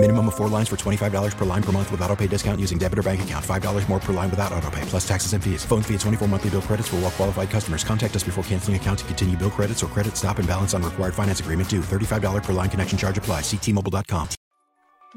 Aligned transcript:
Minimum 0.00 0.28
of 0.28 0.36
four 0.36 0.46
lines 0.48 0.68
for 0.68 0.76
$25 0.76 1.36
per 1.36 1.44
line 1.44 1.62
per 1.62 1.72
month 1.72 1.90
with 1.90 2.00
auto 2.02 2.14
pay 2.14 2.28
discount 2.28 2.60
using 2.60 2.78
debit 2.78 3.00
or 3.00 3.02
bank 3.02 3.20
account. 3.22 3.44
$5 3.44 3.88
more 3.88 3.98
per 3.98 4.12
line 4.12 4.30
without 4.30 4.52
auto 4.52 4.70
pay, 4.70 4.82
plus 4.82 5.06
taxes 5.06 5.32
and 5.32 5.42
fees. 5.42 5.64
Phone 5.64 5.82
fee 5.82 5.94
at 5.94 6.00
24 6.00 6.28
monthly 6.28 6.50
bill 6.50 6.62
credits 6.62 6.86
for 6.86 6.96
all 6.96 7.02
well 7.02 7.10
qualified 7.10 7.50
customers. 7.50 7.82
Contact 7.82 8.14
us 8.14 8.22
before 8.22 8.44
canceling 8.44 8.76
account 8.76 9.00
to 9.00 9.04
continue 9.06 9.36
bill 9.36 9.50
credits 9.50 9.82
or 9.82 9.88
credit 9.88 10.16
stop 10.16 10.38
and 10.38 10.46
balance 10.46 10.72
on 10.72 10.84
required 10.84 11.14
finance 11.14 11.40
agreement 11.40 11.68
due. 11.68 11.80
$35 11.80 12.44
per 12.44 12.52
line 12.52 12.70
connection 12.70 12.96
charge 12.96 13.18
apply. 13.18 13.40
Ctmobile.com. 13.40 14.28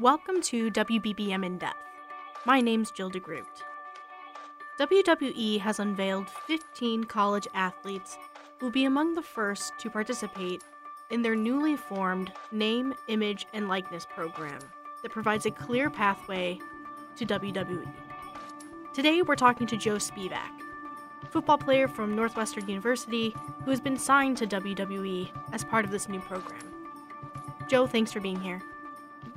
Welcome 0.00 0.40
to 0.42 0.68
WBBM 0.72 1.46
In 1.46 1.58
Depth. 1.58 1.86
My 2.44 2.60
name's 2.60 2.90
Jill 2.90 3.10
DeGroot. 3.10 3.44
WWE 4.80 5.60
has 5.60 5.78
unveiled 5.78 6.28
15 6.48 7.04
college 7.04 7.46
athletes 7.54 8.18
who 8.58 8.66
will 8.66 8.72
be 8.72 8.86
among 8.86 9.14
the 9.14 9.22
first 9.22 9.74
to 9.78 9.90
participate 9.90 10.64
in 11.12 11.20
their 11.20 11.36
newly 11.36 11.76
formed 11.76 12.32
Name, 12.50 12.94
Image, 13.06 13.46
and 13.52 13.68
Likeness 13.68 14.06
program 14.06 14.58
that 15.02 15.12
provides 15.12 15.44
a 15.44 15.50
clear 15.50 15.90
pathway 15.90 16.58
to 17.16 17.26
WWE. 17.26 17.86
Today, 18.94 19.20
we're 19.20 19.36
talking 19.36 19.66
to 19.66 19.76
Joe 19.76 19.96
Spivak, 19.96 20.50
football 21.30 21.58
player 21.58 21.86
from 21.86 22.16
Northwestern 22.16 22.66
University 22.66 23.36
who 23.64 23.70
has 23.70 23.80
been 23.80 23.98
signed 23.98 24.38
to 24.38 24.46
WWE 24.46 25.28
as 25.52 25.64
part 25.64 25.84
of 25.84 25.90
this 25.90 26.08
new 26.08 26.20
program. 26.20 26.62
Joe, 27.68 27.86
thanks 27.86 28.10
for 28.10 28.20
being 28.20 28.40
here. 28.40 28.62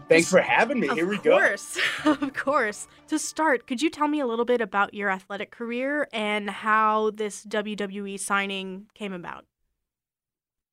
Thanks 0.07 0.29
for 0.29 0.39
having 0.39 0.79
me. 0.79 0.87
Of 0.87 0.95
Here 0.95 1.07
we 1.07 1.17
go. 1.17 1.35
Of 1.35 1.41
course. 1.41 1.79
of 2.05 2.33
course. 2.33 2.87
To 3.07 3.19
start, 3.19 3.67
could 3.67 3.81
you 3.81 3.89
tell 3.89 4.07
me 4.07 4.19
a 4.19 4.27
little 4.27 4.45
bit 4.45 4.61
about 4.61 4.93
your 4.93 5.09
athletic 5.09 5.51
career 5.51 6.07
and 6.13 6.49
how 6.49 7.11
this 7.11 7.43
WWE 7.45 8.19
signing 8.19 8.85
came 8.93 9.13
about? 9.13 9.45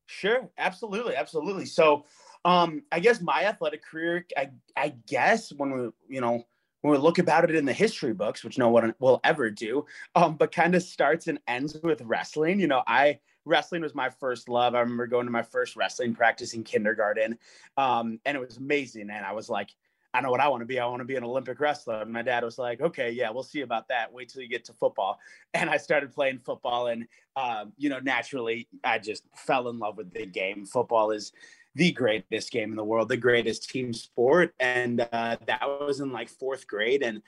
Sure, 0.07 0.49
absolutely, 0.59 1.17
absolutely. 1.17 1.67
So, 1.67 2.05
um, 2.45 2.83
I 2.91 3.01
guess 3.01 3.21
my 3.21 3.45
athletic 3.45 3.85
career, 3.85 4.27
I, 4.37 4.51
I 4.77 4.95
guess 5.07 5.53
when 5.53 5.71
we, 5.71 5.91
you 6.17 6.21
know, 6.21 6.45
when 6.81 6.93
we 6.93 6.99
look 6.99 7.19
about 7.19 7.49
it 7.49 7.55
in 7.55 7.65
the 7.65 7.73
history 7.73 8.13
books, 8.13 8.43
which 8.43 8.59
no 8.59 8.69
one 8.69 8.93
will 8.99 9.21
ever 9.23 9.49
do, 9.51 9.87
um, 10.17 10.37
but 10.37 10.51
kind 10.51 10.75
of 10.75 10.83
starts 10.83 11.29
and 11.29 11.39
ends 11.47 11.79
with 11.85 12.03
wrestling. 12.03 12.59
You 12.59 12.67
know, 12.67 12.83
I 12.87 13.21
wrestling 13.45 13.83
was 13.83 13.95
my 13.95 14.11
first 14.11 14.49
love. 14.49 14.75
I 14.75 14.81
remember 14.81 15.07
going 15.07 15.27
to 15.27 15.33
my 15.33 15.43
first 15.43 15.77
wrestling 15.77 16.15
practice 16.15 16.55
in 16.55 16.65
kindergarten, 16.65 17.39
um, 17.77 18.19
and 18.27 18.37
it 18.37 18.41
was 18.41 18.57
amazing. 18.57 19.11
And 19.11 19.25
I 19.25 19.33
was 19.33 19.49
like, 19.49 19.71
I 20.15 20.21
know 20.21 20.31
what 20.31 20.41
I 20.41 20.49
want 20.49 20.61
to 20.61 20.67
be. 20.67 20.79
I 20.79 20.87
want 20.87 21.01
to 21.01 21.07
be 21.07 21.17
an 21.17 21.25
Olympic 21.25 21.59
wrestler. 21.59 22.03
And 22.03 22.13
my 22.13 22.23
dad 22.23 22.45
was 22.45 22.59
like, 22.59 22.81
okay, 22.83 23.11
yeah, 23.11 23.31
we'll 23.31 23.43
see 23.43 23.63
about 23.63 23.89
that. 23.89 24.13
Wait 24.13 24.29
till 24.29 24.43
you 24.43 24.49
get 24.49 24.65
to 24.67 24.73
football. 24.73 25.19
And 25.55 25.69
I 25.69 25.77
started 25.77 26.15
playing 26.15 26.39
football. 26.39 26.87
And, 26.87 27.07
um, 27.37 27.73
you 27.77 27.91
know, 27.91 27.99
naturally, 27.99 28.69
I 28.85 28.99
just 28.99 29.25
fell 29.35 29.69
in 29.69 29.79
love 29.79 29.99
with 29.99 30.11
the 30.13 30.25
game. 30.25 30.65
Football 30.65 31.11
is 31.11 31.33
the 31.75 31.93
greatest 31.93 32.51
game 32.51 32.71
in 32.71 32.77
the 32.77 32.85
world, 32.85 33.11
the 33.11 33.19
greatest 33.19 33.69
team 33.69 33.93
sport. 33.93 34.55
And 34.61 35.07
uh, 35.13 35.37
that 35.47 35.61
was 35.63 36.01
in 36.01 36.11
like 36.11 36.31
fourth 36.31 36.67
grade. 36.67 37.03
And 37.03 37.23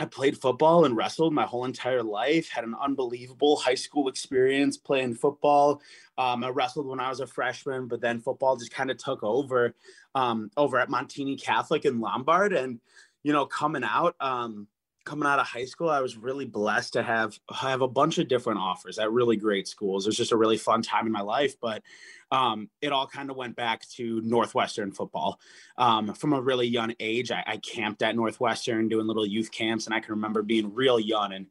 I 0.00 0.06
played 0.06 0.40
football 0.40 0.86
and 0.86 0.96
wrestled 0.96 1.34
my 1.34 1.44
whole 1.44 1.66
entire 1.66 2.02
life. 2.02 2.48
Had 2.48 2.64
an 2.64 2.74
unbelievable 2.80 3.56
high 3.56 3.74
school 3.74 4.08
experience 4.08 4.78
playing 4.78 5.14
football. 5.14 5.82
Um, 6.16 6.42
I 6.42 6.48
wrestled 6.48 6.86
when 6.86 7.00
I 7.00 7.10
was 7.10 7.20
a 7.20 7.26
freshman, 7.26 7.86
but 7.86 8.00
then 8.00 8.18
football 8.18 8.56
just 8.56 8.72
kind 8.72 8.90
of 8.90 8.96
took 8.96 9.22
over 9.22 9.74
um, 10.14 10.50
over 10.56 10.78
at 10.78 10.88
Montini 10.88 11.40
Catholic 11.40 11.84
in 11.84 12.00
Lombard. 12.00 12.54
And 12.54 12.80
you 13.22 13.34
know, 13.34 13.44
coming 13.44 13.84
out, 13.84 14.16
um, 14.20 14.68
coming 15.04 15.28
out 15.28 15.38
of 15.38 15.46
high 15.46 15.64
school, 15.64 15.88
I 15.88 16.00
was 16.00 16.16
really 16.16 16.44
blessed 16.44 16.92
to 16.94 17.02
have 17.02 17.38
have 17.52 17.80
a 17.82 17.88
bunch 17.88 18.18
of 18.18 18.28
different 18.28 18.58
offers 18.58 18.98
at 18.98 19.10
really 19.12 19.36
great 19.36 19.66
schools. 19.66 20.06
It 20.06 20.10
was 20.10 20.16
just 20.16 20.32
a 20.32 20.36
really 20.36 20.56
fun 20.56 20.82
time 20.82 21.06
in 21.06 21.12
my 21.12 21.20
life, 21.20 21.54
but 21.60 21.82
um, 22.30 22.68
it 22.80 22.92
all 22.92 23.06
kind 23.06 23.30
of 23.30 23.36
went 23.36 23.56
back 23.56 23.88
to 23.96 24.20
Northwestern 24.22 24.92
football. 24.92 25.40
Um, 25.76 26.14
from 26.14 26.32
a 26.32 26.40
really 26.40 26.66
young 26.66 26.94
age, 27.00 27.30
I, 27.32 27.42
I, 27.44 27.56
camped 27.56 28.02
at 28.02 28.14
Northwestern 28.14 28.88
doing 28.88 29.06
little 29.06 29.26
youth 29.26 29.50
camps, 29.50 29.86
and 29.86 29.94
I 29.94 30.00
can 30.00 30.14
remember 30.14 30.42
being 30.42 30.72
real 30.72 31.00
young 31.00 31.32
and 31.32 31.46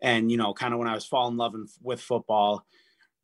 and 0.00 0.30
you 0.30 0.36
know, 0.36 0.52
kind 0.52 0.72
of 0.72 0.78
when 0.78 0.88
I 0.88 0.94
was 0.94 1.04
falling 1.04 1.34
in 1.34 1.38
love 1.38 1.54
with 1.82 2.00
football 2.00 2.66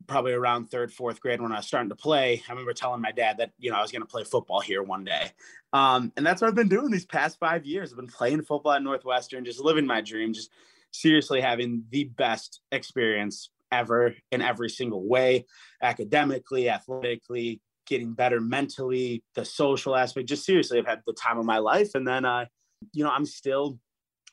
probably 0.07 0.33
around 0.33 0.65
third, 0.65 0.91
fourth 0.91 1.19
grade 1.19 1.41
when 1.41 1.51
I 1.51 1.57
was 1.57 1.67
starting 1.67 1.89
to 1.89 1.95
play, 1.95 2.41
I 2.47 2.51
remember 2.51 2.73
telling 2.73 3.01
my 3.01 3.11
dad 3.11 3.37
that, 3.37 3.51
you 3.59 3.71
know, 3.71 3.77
I 3.77 3.81
was 3.81 3.91
going 3.91 4.01
to 4.01 4.07
play 4.07 4.23
football 4.23 4.59
here 4.59 4.83
one 4.83 5.03
day. 5.03 5.31
Um, 5.73 6.11
and 6.17 6.25
that's 6.25 6.41
what 6.41 6.47
I've 6.47 6.55
been 6.55 6.69
doing 6.69 6.91
these 6.91 7.05
past 7.05 7.39
five 7.39 7.65
years. 7.65 7.91
I've 7.91 7.97
been 7.97 8.07
playing 8.07 8.43
football 8.43 8.73
at 8.73 8.83
Northwestern, 8.83 9.45
just 9.45 9.59
living 9.59 9.85
my 9.85 10.01
dream, 10.01 10.33
just 10.33 10.51
seriously 10.91 11.41
having 11.41 11.83
the 11.89 12.05
best 12.05 12.61
experience 12.71 13.49
ever 13.71 14.13
in 14.31 14.41
every 14.41 14.69
single 14.69 15.07
way, 15.07 15.45
academically, 15.81 16.69
athletically, 16.69 17.61
getting 17.87 18.13
better 18.13 18.39
mentally, 18.39 19.23
the 19.35 19.45
social 19.45 19.95
aspect, 19.95 20.27
just 20.29 20.45
seriously, 20.45 20.77
I've 20.77 20.85
had 20.85 21.01
the 21.05 21.13
time 21.13 21.37
of 21.37 21.45
my 21.45 21.57
life. 21.57 21.95
And 21.95 22.07
then, 22.07 22.25
uh, 22.25 22.45
you 22.93 23.03
know, 23.03 23.09
I'm 23.09 23.25
still 23.25 23.79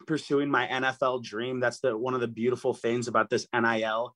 pursuing 0.06 0.50
my 0.50 0.66
NFL 0.66 1.24
dream. 1.24 1.60
That's 1.60 1.80
the, 1.80 1.96
one 1.96 2.14
of 2.14 2.20
the 2.20 2.28
beautiful 2.28 2.74
things 2.74 3.08
about 3.08 3.30
this 3.30 3.46
NIL 3.52 4.14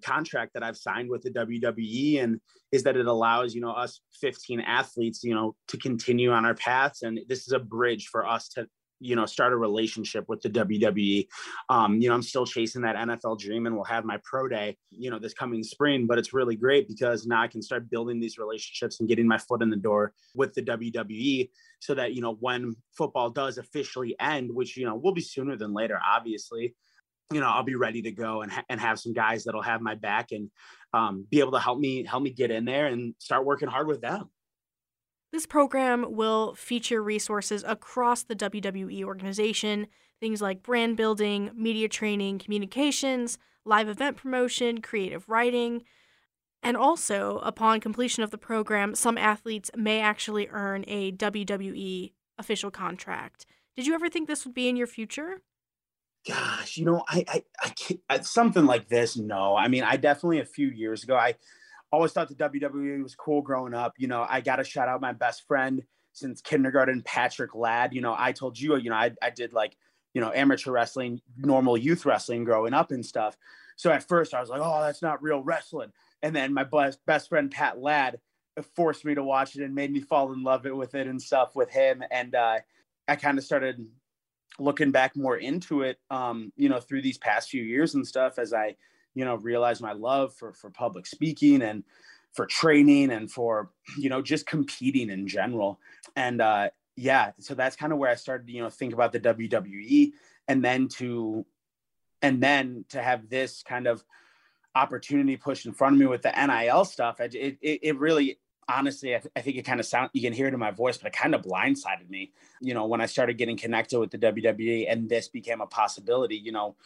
contract 0.00 0.54
that 0.54 0.62
I've 0.62 0.76
signed 0.76 1.10
with 1.10 1.22
the 1.22 1.30
WWE 1.30 2.22
and 2.22 2.40
is 2.70 2.82
that 2.84 2.96
it 2.96 3.06
allows, 3.06 3.54
you 3.54 3.60
know, 3.60 3.72
us 3.72 4.00
15 4.20 4.60
athletes, 4.60 5.22
you 5.22 5.34
know, 5.34 5.54
to 5.68 5.76
continue 5.76 6.32
on 6.32 6.44
our 6.44 6.54
paths. 6.54 7.02
And 7.02 7.20
this 7.28 7.46
is 7.46 7.52
a 7.52 7.58
bridge 7.58 8.08
for 8.08 8.26
us 8.26 8.48
to, 8.50 8.66
you 9.00 9.16
know, 9.16 9.26
start 9.26 9.52
a 9.52 9.56
relationship 9.56 10.24
with 10.28 10.40
the 10.40 10.48
WWE. 10.48 11.26
Um, 11.68 12.00
you 12.00 12.08
know, 12.08 12.14
I'm 12.14 12.22
still 12.22 12.46
chasing 12.46 12.82
that 12.82 12.96
NFL 12.96 13.40
dream 13.40 13.66
and 13.66 13.74
we'll 13.74 13.84
have 13.84 14.04
my 14.04 14.18
pro 14.24 14.48
day, 14.48 14.76
you 14.90 15.10
know, 15.10 15.18
this 15.18 15.34
coming 15.34 15.62
spring, 15.62 16.06
but 16.06 16.18
it's 16.18 16.32
really 16.32 16.56
great 16.56 16.88
because 16.88 17.26
now 17.26 17.42
I 17.42 17.48
can 17.48 17.62
start 17.62 17.90
building 17.90 18.20
these 18.20 18.38
relationships 18.38 19.00
and 19.00 19.08
getting 19.08 19.26
my 19.26 19.38
foot 19.38 19.62
in 19.62 19.70
the 19.70 19.76
door 19.76 20.14
with 20.34 20.54
the 20.54 20.62
WWE 20.62 21.50
so 21.80 21.94
that, 21.94 22.14
you 22.14 22.22
know, 22.22 22.36
when 22.40 22.76
football 22.96 23.28
does 23.28 23.58
officially 23.58 24.14
end, 24.20 24.54
which, 24.54 24.76
you 24.76 24.86
know, 24.86 24.94
will 24.94 25.12
be 25.12 25.20
sooner 25.20 25.56
than 25.56 25.74
later, 25.74 26.00
obviously, 26.08 26.74
you 27.34 27.40
know 27.40 27.48
i'll 27.48 27.62
be 27.62 27.74
ready 27.74 28.02
to 28.02 28.12
go 28.12 28.42
and, 28.42 28.52
ha- 28.52 28.64
and 28.68 28.80
have 28.80 28.98
some 28.98 29.12
guys 29.12 29.44
that'll 29.44 29.62
have 29.62 29.80
my 29.80 29.94
back 29.94 30.32
and 30.32 30.50
um, 30.94 31.26
be 31.30 31.40
able 31.40 31.52
to 31.52 31.58
help 31.58 31.78
me 31.78 32.04
help 32.04 32.22
me 32.22 32.30
get 32.30 32.50
in 32.50 32.64
there 32.64 32.86
and 32.86 33.14
start 33.18 33.44
working 33.44 33.68
hard 33.68 33.86
with 33.86 34.00
them. 34.00 34.30
This 35.32 35.46
program 35.46 36.14
will 36.14 36.54
feature 36.54 37.02
resources 37.02 37.64
across 37.66 38.22
the 38.22 38.36
wwe 38.36 39.02
organization 39.04 39.86
things 40.20 40.42
like 40.42 40.62
brand 40.62 40.96
building 40.96 41.50
media 41.54 41.88
training 41.88 42.38
communications 42.38 43.38
live 43.64 43.88
event 43.88 44.16
promotion 44.16 44.80
creative 44.80 45.28
writing 45.28 45.82
and 46.62 46.76
also 46.76 47.38
upon 47.38 47.80
completion 47.80 48.22
of 48.22 48.30
the 48.30 48.38
program 48.38 48.94
some 48.94 49.16
athletes 49.16 49.70
may 49.74 50.00
actually 50.00 50.48
earn 50.50 50.84
a 50.86 51.12
wwe 51.12 52.12
official 52.38 52.70
contract. 52.70 53.46
Did 53.76 53.86
you 53.86 53.94
ever 53.94 54.08
think 54.08 54.28
this 54.28 54.44
would 54.44 54.54
be 54.54 54.68
in 54.68 54.76
your 54.76 54.86
future 54.86 55.40
gosh, 56.26 56.76
you 56.76 56.84
know, 56.84 57.02
I, 57.08 57.24
I, 57.28 57.44
I 57.62 57.68
can't, 57.70 58.26
something 58.26 58.66
like 58.66 58.88
this. 58.88 59.16
No, 59.16 59.56
I 59.56 59.68
mean, 59.68 59.82
I 59.82 59.96
definitely 59.96 60.40
a 60.40 60.44
few 60.44 60.68
years 60.68 61.02
ago, 61.02 61.16
I 61.16 61.34
always 61.90 62.12
thought 62.12 62.28
the 62.28 62.34
WWE 62.34 63.02
was 63.02 63.14
cool 63.14 63.42
growing 63.42 63.74
up. 63.74 63.94
You 63.98 64.08
know, 64.08 64.26
I 64.28 64.40
got 64.40 64.56
to 64.56 64.64
shout 64.64 64.88
out 64.88 65.00
my 65.00 65.12
best 65.12 65.46
friend 65.46 65.82
since 66.12 66.40
kindergarten, 66.40 67.02
Patrick 67.02 67.54
Ladd. 67.54 67.92
You 67.92 68.00
know, 68.00 68.14
I 68.16 68.32
told 68.32 68.58
you, 68.58 68.76
you 68.76 68.90
know, 68.90 68.96
I, 68.96 69.12
I 69.20 69.30
did 69.30 69.52
like, 69.52 69.76
you 70.14 70.20
know, 70.20 70.32
amateur 70.32 70.70
wrestling, 70.70 71.20
normal 71.36 71.76
youth 71.76 72.04
wrestling 72.04 72.44
growing 72.44 72.74
up 72.74 72.90
and 72.90 73.04
stuff. 73.04 73.36
So 73.76 73.90
at 73.90 74.06
first 74.06 74.34
I 74.34 74.40
was 74.40 74.50
like, 74.50 74.60
oh, 74.62 74.80
that's 74.82 75.02
not 75.02 75.22
real 75.22 75.42
wrestling. 75.42 75.92
And 76.22 76.36
then 76.36 76.54
my 76.54 76.64
best, 76.64 77.04
best 77.06 77.28
friend, 77.28 77.50
Pat 77.50 77.80
Ladd, 77.80 78.18
forced 78.76 79.04
me 79.04 79.14
to 79.14 79.22
watch 79.24 79.56
it 79.56 79.62
and 79.62 79.74
made 79.74 79.90
me 79.90 80.00
fall 80.00 80.32
in 80.32 80.42
love 80.42 80.64
with 80.64 80.94
it 80.94 81.06
and 81.06 81.20
stuff 81.20 81.56
with 81.56 81.70
him. 81.70 82.02
And 82.10 82.34
uh, 82.34 82.58
I 83.08 83.16
kind 83.16 83.38
of 83.38 83.44
started 83.44 83.86
looking 84.58 84.90
back 84.90 85.16
more 85.16 85.36
into 85.36 85.82
it, 85.82 85.98
um, 86.10 86.52
you 86.56 86.68
know, 86.68 86.80
through 86.80 87.02
these 87.02 87.18
past 87.18 87.50
few 87.50 87.62
years 87.62 87.94
and 87.94 88.06
stuff, 88.06 88.38
as 88.38 88.52
I, 88.52 88.76
you 89.14 89.24
know, 89.24 89.36
realized 89.36 89.82
my 89.82 89.92
love 89.92 90.34
for 90.34 90.52
for 90.52 90.70
public 90.70 91.06
speaking 91.06 91.62
and 91.62 91.84
for 92.32 92.46
training 92.46 93.10
and 93.10 93.30
for 93.30 93.70
you 93.98 94.08
know 94.08 94.22
just 94.22 94.46
competing 94.46 95.10
in 95.10 95.28
general. 95.28 95.80
And 96.16 96.40
uh, 96.40 96.70
yeah, 96.96 97.32
so 97.38 97.54
that's 97.54 97.76
kind 97.76 97.92
of 97.92 97.98
where 97.98 98.10
I 98.10 98.14
started, 98.14 98.48
you 98.48 98.62
know, 98.62 98.70
think 98.70 98.92
about 98.92 99.12
the 99.12 99.20
WWE, 99.20 100.12
and 100.48 100.64
then 100.64 100.88
to, 100.88 101.46
and 102.20 102.42
then 102.42 102.84
to 102.90 103.02
have 103.02 103.28
this 103.28 103.62
kind 103.62 103.86
of 103.86 104.04
opportunity 104.74 105.36
pushed 105.36 105.66
in 105.66 105.72
front 105.72 105.94
of 105.94 106.00
me 106.00 106.06
with 106.06 106.22
the 106.22 106.32
NIL 106.32 106.84
stuff, 106.84 107.20
it 107.20 107.34
it, 107.34 107.58
it 107.60 107.98
really 107.98 108.38
honestly, 108.68 109.14
I, 109.14 109.18
th- 109.18 109.32
I, 109.36 109.40
think 109.40 109.56
it 109.56 109.64
kind 109.64 109.80
of 109.80 109.86
sound 109.86 110.10
you 110.12 110.22
can 110.22 110.32
hear 110.32 110.46
it 110.46 110.54
in 110.54 110.60
my 110.60 110.70
voice, 110.70 110.98
but 110.98 111.08
it 111.08 111.12
kind 111.12 111.34
of 111.34 111.42
blindsided 111.42 112.08
me. 112.08 112.32
You 112.60 112.74
know, 112.74 112.86
when 112.86 113.00
I 113.00 113.06
started 113.06 113.38
getting 113.38 113.56
connected 113.56 113.98
with 113.98 114.10
the 114.10 114.18
WWE 114.18 114.86
and 114.90 115.08
this 115.08 115.28
became 115.28 115.60
a 115.60 115.66
possibility. 115.66 116.36
You 116.36 116.52
know, 116.52 116.76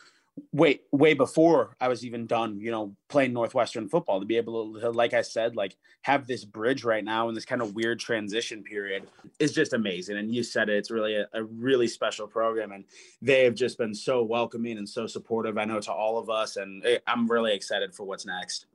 way 0.52 0.81
way 0.93 1.14
before 1.14 1.76
I 1.81 1.88
was 1.88 2.05
even 2.05 2.26
done, 2.26 2.61
you 2.61 2.70
know, 2.70 2.94
playing 3.08 3.32
Northwestern 3.32 3.88
football 3.88 4.20
to 4.20 4.26
be 4.26 4.37
able 4.37 4.78
to, 4.81 4.90
like 4.90 5.14
I 5.14 5.23
said, 5.23 5.56
like 5.56 5.76
have 6.02 6.26
this 6.26 6.44
bridge 6.44 6.84
right 6.84 7.05
now 7.05 7.28
in 7.28 7.34
this 7.34 7.44
kind 7.44 7.62
of 7.62 7.75
weird 7.75 8.00
transition 8.00 8.62
period 8.62 9.06
is 9.38 9.52
just 9.52 9.72
amazing. 9.72 10.19
And 10.19 10.34
you 10.34 10.43
said 10.43 10.69
it, 10.69 10.76
it's 10.76 10.90
really 10.90 11.17
a, 11.17 11.26
a 11.32 11.44
really 11.44 11.88
special 11.88 12.26
program, 12.26 12.72
and 12.72 12.84
they 13.22 13.44
have 13.44 13.55
just 13.55 13.79
been 13.79 13.94
so 13.94 14.22
welcoming 14.22 14.79
and 14.79 14.88
so 14.88 15.06
supportive. 15.06 15.58
I 15.58 15.64
know 15.64 15.81
to 15.81 15.93
all 15.93 16.19
of 16.19 16.31
us, 16.31 16.56
and 16.56 16.84
eh, 16.84 16.99
I'm 17.06 17.29
really 17.29 17.55
excited 17.55 17.94
for 17.94 18.05
what's 18.05 18.26
next. 18.26 18.67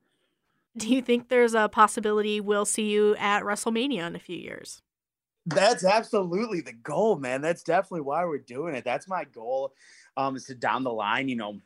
Do 0.78 0.88
you 0.88 1.02
think 1.02 1.28
there's 1.28 1.54
a 1.54 1.68
possibility 1.68 2.40
we'll 2.40 2.66
see 2.66 2.90
you 2.90 3.16
at 3.18 3.44
WrestleMania 3.44 4.08
in 4.08 4.16
a 4.16 4.20
few 4.20 4.38
years? 4.38 4.82
That's 5.46 5.84
absolutely 5.84 6.62
the 6.62 6.74
goal, 6.74 7.18
man. 7.18 7.42
That's 7.42 7.64
definitely 7.64 8.02
why 8.02 8.26
we're 8.26 8.38
doing 8.38 8.76
it. 8.76 8.86
That's 8.86 9.08
my 9.08 9.26
goal. 9.26 9.74
Um, 10.16 10.36
is 10.36 10.46
to 10.46 10.56
down 10.56 10.84
the 10.84 10.94
line, 10.94 11.30
you 11.30 11.36
know, 11.36 11.60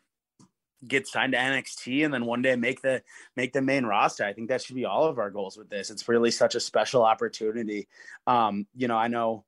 get 0.87 1.07
signed 1.07 1.33
to 1.33 1.39
NXT 1.39 2.05
and 2.05 2.13
then 2.13 2.25
one 2.25 2.41
day 2.41 2.55
make 2.55 2.81
the 2.81 3.01
make 3.35 3.53
the 3.53 3.61
main 3.61 3.85
roster. 3.85 4.23
I 4.23 4.33
think 4.33 4.49
that 4.49 4.61
should 4.61 4.75
be 4.75 4.85
all 4.85 5.05
of 5.05 5.19
our 5.19 5.29
goals 5.29 5.57
with 5.57 5.69
this. 5.69 5.89
It's 5.89 6.07
really 6.07 6.31
such 6.31 6.55
a 6.55 6.59
special 6.59 7.03
opportunity. 7.03 7.87
Um, 8.27 8.67
you 8.75 8.87
know, 8.87 8.97
I 8.97 9.07
know, 9.07 9.45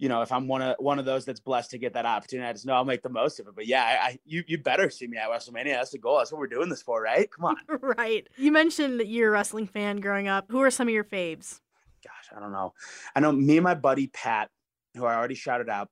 you 0.00 0.08
know, 0.08 0.22
if 0.22 0.32
I'm 0.32 0.48
one 0.48 0.62
of 0.62 0.76
one 0.78 0.98
of 0.98 1.04
those 1.04 1.24
that's 1.24 1.40
blessed 1.40 1.70
to 1.72 1.78
get 1.78 1.92
that 1.92 2.06
opportunity, 2.06 2.48
I 2.48 2.52
just 2.52 2.64
know 2.64 2.72
I'll 2.72 2.84
make 2.86 3.02
the 3.02 3.10
most 3.10 3.38
of 3.38 3.46
it. 3.46 3.54
But 3.54 3.66
yeah, 3.66 3.84
I, 3.84 4.06
I 4.06 4.18
you 4.24 4.42
you 4.46 4.58
better 4.58 4.88
see 4.88 5.06
me 5.06 5.18
at 5.18 5.28
WrestleMania. 5.28 5.74
That's 5.74 5.90
the 5.90 5.98
goal. 5.98 6.18
That's 6.18 6.32
what 6.32 6.38
we're 6.38 6.46
doing 6.48 6.70
this 6.70 6.82
for, 6.82 7.02
right? 7.02 7.30
Come 7.30 7.44
on. 7.44 7.56
right. 7.98 8.26
You 8.36 8.50
mentioned 8.50 8.98
that 8.98 9.08
you're 9.08 9.28
a 9.28 9.30
wrestling 9.30 9.66
fan 9.66 9.98
growing 9.98 10.26
up. 10.26 10.46
Who 10.48 10.62
are 10.62 10.70
some 10.70 10.88
of 10.88 10.94
your 10.94 11.04
faves? 11.04 11.60
gosh, 12.02 12.36
I 12.36 12.40
don't 12.40 12.52
know. 12.52 12.74
I 13.14 13.20
know 13.20 13.32
me 13.32 13.56
and 13.58 13.64
my 13.64 13.74
buddy 13.74 14.06
Pat, 14.08 14.50
who 14.96 15.04
I 15.04 15.14
already 15.14 15.34
shouted 15.34 15.68
out, 15.68 15.88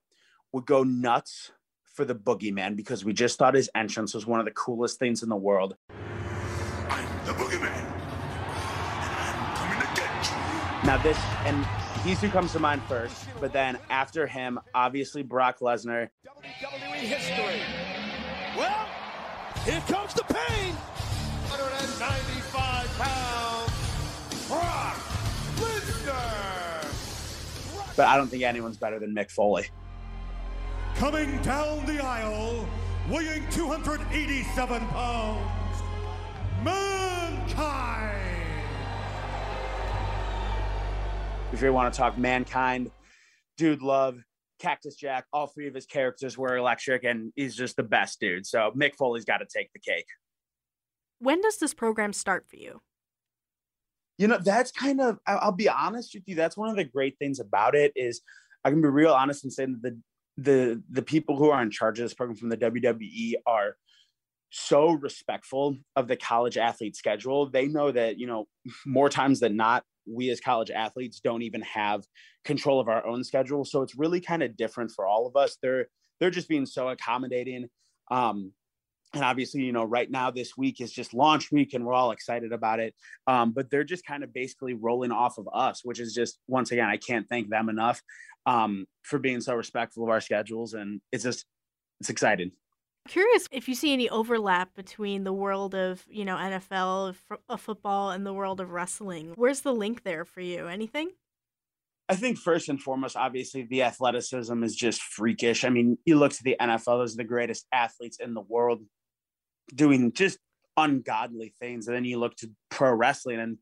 would 0.53 0.67
go 0.67 0.83
nuts 0.83 1.53
for 1.85 2.05
the 2.05 2.15
boogeyman 2.15 2.77
because 2.77 3.05
we 3.05 3.13
just 3.13 3.39
thought 3.39 3.55
his 3.55 3.71
entrance 3.75 4.15
was 4.15 4.27
one 4.27 4.41
of 4.41 4.47
the 4.47 4.53
coolest 4.53 4.99
things 4.99 5.23
in 5.23 5.29
the 5.29 5.37
world. 5.37 5.77
I'm 6.89 7.27
the 7.27 7.33
boogeyman. 7.33 7.88
Now 10.89 10.97
this 10.97 11.19
and 11.45 11.67
he's 12.03 12.19
who 12.19 12.31
comes 12.31 12.53
to 12.53 12.59
mind 12.59 12.81
first, 12.85 13.27
but 13.41 13.53
then 13.53 13.77
after 13.91 14.27
him, 14.27 14.59
obviously 14.75 15.23
Brock 15.23 15.59
Lesnar. 15.59 16.09
WWE 16.27 16.95
history. 16.95 17.61
Well, 18.57 18.89
here 19.67 19.83
comes 19.87 20.15
the 20.15 20.25
pain. 20.25 20.73
195 21.51 22.89
pounds. 22.97 24.49
Brock 24.49 24.97
Lesnar. 25.59 26.87
but 27.95 28.07
I 28.07 28.17
don't 28.17 28.29
think 28.29 28.45
anyone's 28.45 28.79
better 28.79 28.99
than 28.99 29.15
Mick 29.15 29.31
Foley. 29.31 29.67
Coming 30.95 31.43
down 31.43 31.85
the 31.85 32.03
aisle, 32.03 32.67
weighing 33.11 33.47
287 33.51 34.87
pounds, 34.87 35.83
Mankind. 36.65 38.08
If 41.53 41.63
you 41.63 41.73
want 41.73 41.93
to 41.93 41.99
talk 41.99 42.19
Mankind, 42.19 42.91
Dude 43.57 43.83
Love, 43.83 44.19
Cactus 44.59 44.97
Jack, 44.97 45.27
all 45.33 45.47
three 45.47 45.67
of 45.67 45.75
his 45.75 45.87
characters 45.87 46.37
were 46.37 46.57
electric, 46.57 47.05
and 47.05 47.33
he's 47.37 47.57
just 47.57 47.77
the 47.77 47.83
best 47.83 48.21
dude. 48.21 48.47
So 48.47 48.71
Mick 48.77 48.95
Foley's 48.97 49.25
got 49.25 49.39
to 49.39 49.47
take 49.47 49.73
the 49.73 49.81
cake. 49.81 50.07
When 51.21 51.41
does 51.41 51.59
this 51.59 51.75
program 51.75 52.13
start 52.13 52.47
for 52.49 52.57
you? 52.57 52.81
you 54.19 54.27
know 54.27 54.39
that's 54.45 54.73
kind 54.73 55.01
of 55.01 55.19
i'll 55.27 55.53
be 55.53 55.69
honest 55.69 56.13
with 56.15 56.25
you 56.27 56.35
that's 56.35 56.57
one 56.57 56.69
of 56.69 56.77
the 56.77 56.85
great 56.85 57.17
things 57.19 57.41
about 57.41 57.75
it 57.75 57.93
is 57.97 58.21
i 58.65 58.71
can 58.71 58.83
be 58.83 58.89
real 58.89 59.15
honest 59.15 59.45
and 59.45 59.53
say 59.53 59.65
that 59.65 59.81
the 59.83 59.99
the 60.37 60.83
the 60.91 61.03
people 61.03 61.37
who 61.37 61.51
are 61.51 61.63
in 61.63 61.71
charge 61.71 61.99
of 61.99 62.05
this 62.05 62.15
program 62.15 62.37
from 62.37 62.51
the 62.51 62.57
wwe 62.57 63.35
are 63.47 63.77
so 64.51 64.91
respectful 64.91 65.77
of 65.95 66.09
the 66.09 66.17
college 66.17 66.59
athlete 66.59 66.97
schedule 66.97 67.49
they 67.49 67.69
know 67.69 67.91
that 67.91 68.19
you 68.19 68.27
know 68.27 68.47
more 68.85 69.09
times 69.09 69.41
than 69.41 69.57
not 69.57 69.85
we 70.09 70.31
as 70.31 70.41
college 70.41 70.71
athletes 70.71 71.21
don't 71.21 71.43
even 71.43 71.63
have 71.63 72.05
control 72.45 72.81
of 72.81 72.89
our 72.89 73.07
own 73.07 73.25
schedule. 73.25 73.65
So 73.65 73.83
it's 73.83 73.97
really 73.97 74.21
kind 74.21 74.43
of 74.43 74.57
different 74.57 74.91
for 74.91 75.07
all 75.07 75.27
of 75.27 75.37
us. 75.37 75.57
They're 75.63 75.89
they're 76.21 76.31
just 76.31 76.49
being 76.49 76.67
so 76.67 76.89
accommodating. 76.89 77.69
Um 78.11 78.53
and 79.15 79.25
obviously 79.25 79.63
you 79.63 79.73
know 79.73 79.85
right 79.85 80.11
now 80.11 80.31
this 80.31 80.57
week 80.57 80.83
is 80.83 80.93
just 80.93 81.15
launch 81.15 81.51
week 81.51 81.73
and 81.73 81.85
we're 81.85 81.95
all 81.95 82.11
excited 82.11 82.53
about 82.53 82.79
it. 82.79 82.95
Um, 83.27 83.53
but 83.53 83.71
they're 83.71 83.85
just 83.85 84.05
kind 84.05 84.23
of 84.23 84.35
basically 84.35 84.75
rolling 84.75 85.13
off 85.13 85.39
of 85.39 85.49
us 85.53 85.81
which 85.83 85.99
is 85.99 86.13
just 86.13 86.39
once 86.47 86.73
again 86.73 86.89
i 86.89 86.99
can't 86.99 87.27
thank 87.29 87.49
them 87.49 87.71
enough 87.71 88.03
um, 88.49 88.87
for 89.03 89.19
being 89.19 89.41
so 89.41 89.55
respectful 89.55 90.05
of 90.05 90.09
our 90.09 90.21
schedules. 90.21 90.73
And 90.73 91.01
it's 91.13 91.25
just 91.25 91.45
it's 92.01 92.11
exciting 92.11 92.53
curious 93.09 93.49
if 93.51 93.69
you 93.69 93.75
see 93.75 93.93
any 93.93 94.09
overlap 94.09 94.75
between 94.75 95.25
the 95.25 95.33
world 95.33 95.75
of 95.75 96.05
you 96.09 96.25
know 96.25 96.37
nfl 96.37 97.15
of 97.49 97.61
football 97.61 98.11
and 98.11 98.25
the 98.25 98.33
world 98.33 98.61
of 98.61 98.71
wrestling 98.71 99.33
where's 99.35 99.63
the 99.63 99.73
link 99.73 100.05
there 100.05 100.25
for 100.25 100.41
you 100.41 100.67
anything 100.69 101.11
I 102.11 102.15
think 102.15 102.39
first 102.39 102.71
and 102.71 102.81
foremost, 102.81 103.17
obviously, 103.17 103.65
the 103.65 103.83
athleticism 103.83 104.63
is 104.65 104.75
just 104.75 105.03
freakish. 105.03 105.63
I 105.63 105.69
mean, 105.69 105.99
you 106.07 106.17
look 106.17 106.33
to 106.33 106.43
the 106.43 106.57
NFL; 106.59 106.99
those 106.99 107.13
are 107.13 107.19
the 107.19 107.25
greatest 107.25 107.67
athletes 107.71 108.17
in 108.19 108.33
the 108.33 108.41
world 108.41 108.81
doing 109.75 110.13
just 110.13 110.39
ungodly 110.79 111.55
things. 111.61 111.87
And 111.87 111.95
then 111.95 112.07
you 112.07 112.19
look 112.19 112.35
to 112.37 112.51
pro 112.71 112.93
wrestling 112.93 113.41
and 113.41 113.59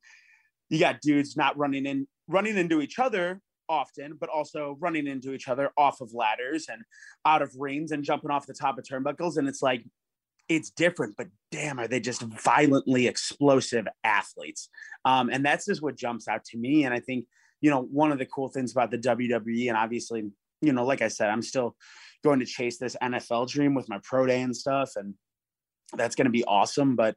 you 0.69 0.79
got 0.79 1.01
dudes 1.01 1.37
not 1.37 1.57
running 1.57 1.87
in 1.87 2.07
running 2.29 2.57
into 2.57 2.81
each 2.81 2.99
other 2.99 3.41
often, 3.69 4.17
but 4.19 4.29
also 4.29 4.77
running 4.81 5.07
into 5.07 5.33
each 5.33 5.49
other 5.49 5.71
off 5.77 6.01
of 6.01 6.13
ladders 6.13 6.67
and 6.71 6.83
out 7.25 7.43
of 7.43 7.55
rings 7.59 7.93
and 7.93 8.05
jumping 8.05 8.31
off 8.31 8.47
the 8.47 8.55
top 8.55 8.79
of 8.79 8.85
turnbuckles. 8.85 9.37
And 9.37 9.49
it's 9.49 9.63
like 9.63 9.85
it's 10.49 10.71
different, 10.71 11.17
but 11.17 11.29
damn, 11.51 11.79
are 11.79 11.89
they 11.89 12.01
just 12.01 12.23
violently 12.23 13.07
explosive 13.07 13.87
athletes? 14.05 14.69
Um, 15.05 15.29
and 15.31 15.45
that's 15.45 15.67
just 15.67 15.83
what 15.83 15.97
jumps 15.97 16.29
out 16.29 16.45
to 16.45 16.59
me. 16.59 16.85
And 16.85 16.95
I 16.95 17.01
think, 17.01 17.27
you 17.61 17.71
know, 17.71 17.83
one 17.83 18.13
of 18.13 18.19
the 18.19 18.27
cool 18.27 18.49
things 18.49 18.73
about 18.73 18.91
the 18.91 18.99
WWE, 18.99 19.69
and 19.69 19.77
obviously, 19.77 20.31
you 20.61 20.73
know, 20.73 20.85
like 20.85 21.03
I 21.03 21.09
said, 21.09 21.31
I'm 21.31 21.43
still 21.43 21.75
going 22.23 22.39
to 22.41 22.47
chase 22.47 22.79
this 22.79 22.97
NFL 23.03 23.49
dream 23.49 23.75
with 23.75 23.89
my 23.89 23.99
pro 24.03 24.27
day 24.27 24.41
and 24.41 24.57
stuff. 24.57 24.93
And 24.97 25.15
that's 25.95 26.15
going 26.15 26.27
to 26.27 26.31
be 26.31 26.45
awesome. 26.45 26.97
But 26.97 27.17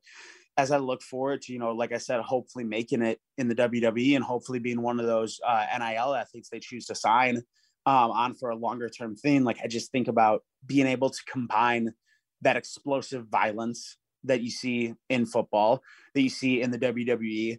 as 0.60 0.72
I 0.72 0.78
look 0.78 1.02
forward 1.02 1.42
to, 1.44 1.54
you 1.54 1.60
know, 1.60 1.72
like 1.72 1.94
I 1.94 1.98
said, 2.00 2.20
hopefully 2.20 2.66
making 2.66 3.02
it 3.02 3.18
in 3.38 3.48
the 3.48 3.56
WWE 3.56 4.18
and 4.18 4.26
hopefully 4.26 4.60
being 4.60 4.82
one 4.82 5.00
of 5.00 5.06
those 5.06 5.40
uh, 5.48 5.66
NIL 5.78 6.14
athletes 6.14 6.50
they 6.50 6.60
choose 6.60 6.86
to 6.88 6.96
sign 6.96 7.38
um, 7.86 8.12
on 8.12 8.34
for 8.34 8.50
a 8.50 8.58
longer 8.58 8.90
term 8.90 9.16
thing, 9.16 9.46
like 9.46 9.60
I 9.64 9.68
just 9.68 9.90
think 9.94 10.10
about 10.10 10.44
being 10.66 10.86
able 10.86 11.12
to 11.12 11.20
combine 11.32 11.94
that 12.42 12.58
explosive 12.58 13.28
violence 13.28 13.96
that 14.26 14.42
you 14.42 14.52
see 14.52 14.96
in 15.10 15.26
football, 15.26 15.82
that 16.14 16.22
you 16.22 16.30
see 16.30 16.62
in 16.62 16.72
the 16.72 16.78
WWE, 16.78 17.58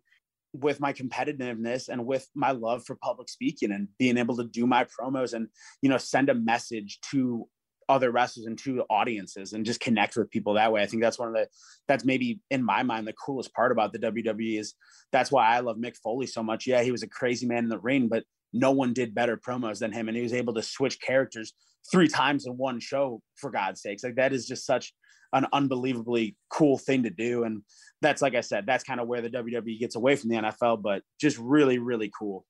with 0.53 0.79
my 0.79 0.93
competitiveness 0.93 1.89
and 1.89 2.05
with 2.05 2.29
my 2.35 2.51
love 2.51 2.85
for 2.85 2.97
public 2.97 3.31
speaking 3.31 3.73
and 3.73 3.89
being 3.99 4.19
able 4.19 4.37
to 4.37 4.45
do 4.45 4.67
my 4.67 4.85
promos 4.85 5.33
and 5.33 5.47
you 5.81 5.89
know 5.89 5.97
send 5.97 6.29
a 6.29 6.35
message 6.35 6.99
to 7.01 7.49
other 7.91 8.13
wrestlers 8.13 8.47
and 8.47 8.57
to 8.57 8.83
audiences 8.89 9.53
and 9.53 9.67
just 9.67 9.81
connect 9.81 10.17
with 10.17 10.31
people 10.31 10.55
that 10.55 10.73
way. 10.73 10.81
I 10.81 10.87
think 10.87 11.03
that's 11.03 11.19
one 11.19 11.29
of 11.29 11.35
the 11.35 11.49
that's 11.89 12.05
maybe 12.05 12.41
in 12.51 12.63
my 12.63 12.85
mind 12.85 13.07
the 13.07 13.13
coolest 13.13 13.53
part 13.53 13.73
about 13.73 13.93
the 13.93 13.99
WWE 13.99 14.61
is 14.61 14.75
that's 15.11 15.33
why 15.33 15.49
I 15.49 15.59
love 15.59 15.77
Mick 15.77 15.97
Foley 15.97 16.27
so 16.27 16.43
much. 16.43 16.69
Yeah, 16.69 16.83
he 16.83 16.93
was 16.93 17.03
a 17.03 17.09
crazy 17.09 17.47
man 17.47 17.65
in 17.65 17.69
the 17.69 17.81
ring, 17.81 18.09
but 18.09 18.23
no 18.53 18.71
one 18.71 18.93
did 18.93 19.15
better 19.15 19.37
promos 19.37 19.81
than 19.81 19.93
him 19.93 20.09
and 20.09 20.17
he 20.17 20.23
was 20.23 20.33
able 20.33 20.55
to 20.55 20.63
switch 20.63 21.01
characters 21.01 21.53
three 21.91 22.09
times 22.09 22.47
in 22.47 22.57
one 22.57 22.79
show 22.79 23.21
for 23.37 23.51
God's 23.51 23.83
sakes. 23.83 24.05
Like 24.05 24.17
that 24.17 24.33
is 24.33 24.47
just 24.47 24.65
such 24.65 24.95
an 25.33 25.47
unbelievably 25.53 26.37
cool 26.49 26.79
thing 26.79 27.03
to 27.03 27.11
do 27.11 27.43
and 27.43 27.63
that's 28.03 28.23
like 28.23 28.37
I 28.37 28.41
said, 28.41 28.67
that's 28.67 28.85
kind 28.85 29.01
of 29.01 29.09
where 29.09 29.21
the 29.21 29.31
WWE 29.31 29.81
gets 29.81 29.97
away 29.97 30.15
from 30.15 30.31
the 30.31 30.37
NFL, 30.37 30.81
but 30.81 31.03
just 31.21 31.39
really 31.39 31.79
really 31.79 32.11
cool. 32.17 32.47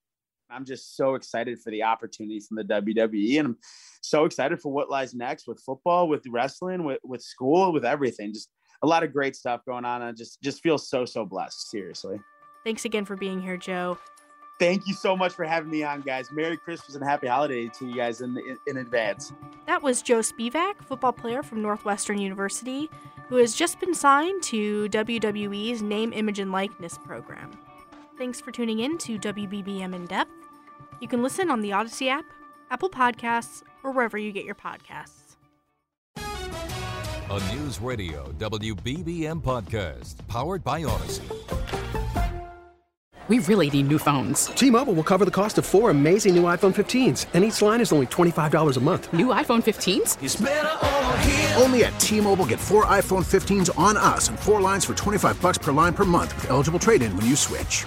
I'm 0.51 0.65
just 0.65 0.97
so 0.97 1.15
excited 1.15 1.59
for 1.61 1.71
the 1.71 1.83
opportunities 1.83 2.47
from 2.47 2.57
the 2.57 2.65
WWE, 2.65 3.39
and 3.39 3.49
I'm 3.49 3.59
so 4.03 4.25
excited 4.25 4.61
for 4.61 4.73
what 4.73 4.91
lies 4.91 5.15
next 5.15 5.47
with 5.47 5.61
football, 5.61 6.09
with 6.09 6.25
wrestling, 6.29 6.85
with 6.85 6.99
with 7.05 7.23
school, 7.23 7.73
with 7.73 7.85
everything. 7.85 8.33
Just 8.33 8.51
a 8.83 8.87
lot 8.87 9.03
of 9.03 9.13
great 9.13 9.37
stuff 9.37 9.61
going 9.67 9.85
on. 9.85 10.03
I 10.03 10.13
just 10.13 10.41
just 10.43 10.63
feel 10.63 10.79
so 10.79 11.05
so 11.05 11.25
blessed. 11.25 11.71
Seriously. 11.71 12.21
Thanks 12.65 12.85
again 12.85 13.05
for 13.05 13.17
being 13.17 13.41
here, 13.41 13.57
Joe. 13.57 13.99
Thank 14.61 14.87
you 14.87 14.93
so 14.93 15.17
much 15.17 15.33
for 15.33 15.47
having 15.47 15.71
me 15.71 15.83
on, 15.83 16.03
guys. 16.03 16.31
Merry 16.31 16.59
Christmas 16.59 16.95
and 16.95 17.03
Happy 17.03 17.27
Holiday 17.27 17.69
to 17.69 17.89
you 17.89 17.97
guys 17.97 18.21
in, 18.21 18.37
in, 18.37 18.59
in 18.67 18.77
advance. 18.77 19.33
That 19.67 19.83
was 19.83 20.03
Joe 20.03 20.19
Spivak, 20.19 20.83
football 20.85 21.15
player 21.15 21.43
from 21.43 21.63
Northwestern 21.63 22.19
University, 22.19 22.91
who 23.31 23.37
has 23.37 23.55
just 23.55 23.81
been 23.81 23.95
signed 23.95 24.43
to 24.43 24.87
WWE's 24.91 25.81
Name, 25.81 26.13
Image, 26.13 26.41
and 26.41 26.53
Likeness 26.53 26.99
program. 26.99 27.51
Thanks 28.19 28.39
for 28.39 28.53
tuning 28.53 28.81
in 28.81 28.99
to 28.99 29.19
WBBM 29.19 29.95
In 29.95 30.05
Depth. 30.05 30.40
You 31.01 31.09
can 31.09 31.23
listen 31.23 31.51
on 31.51 31.63
the 31.63 31.71
Audacy 31.71 32.09
app, 32.09 32.27
Apple 32.71 32.91
Podcasts, 32.91 33.63
or 33.83 33.91
wherever 33.91 34.19
you 34.19 34.33
get 34.33 34.45
your 34.45 34.55
podcasts. 34.55 35.37
A 36.17 37.55
News 37.55 37.81
Radio 37.81 38.31
WBBM 38.39 39.41
podcast 39.41 40.17
powered 40.29 40.63
by 40.63 40.83
Audacy. 40.83 41.23
We 43.29 43.39
really 43.39 43.71
need 43.71 43.87
new 43.89 43.99
phones. 43.99 44.47
T-Mobile 44.47 44.93
will 44.93 45.05
cover 45.05 45.25
the 45.25 45.31
cost 45.31 45.57
of 45.57 45.65
four 45.65 45.91
amazing 45.91 46.35
new 46.35 46.43
iPhone 46.43 46.75
15s, 46.75 47.27
and 47.33 47.45
each 47.45 47.63
line 47.63 47.81
is 47.81 47.93
only 47.93 48.07
$25 48.07 48.77
a 48.77 48.81
month. 48.81 49.13
New 49.13 49.29
iPhone 49.29 49.63
15s? 49.63 50.19
Only 51.63 51.85
at 51.85 51.99
T-Mobile 52.01 52.47
get 52.47 52.59
four 52.59 52.87
iPhone 52.87 53.25
15s 53.25 53.79
on 53.79 53.97
us 53.97 54.29
and 54.29 54.39
four 54.39 54.61
lines 54.61 54.85
for 54.85 54.95
25 54.95 55.41
bucks 55.41 55.59
per 55.59 55.71
line 55.71 55.95
per 55.95 56.05
month 56.05 56.35
with 56.35 56.51
eligible 56.51 56.81
trade-in 56.81 57.17
when 57.17 57.27
you 57.27 57.37
switch. 57.37 57.87